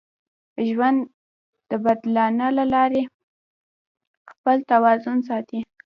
[0.69, 0.99] ژوند
[1.69, 3.01] د بدلانه له لارې
[4.31, 5.59] خپل توازن ساتي.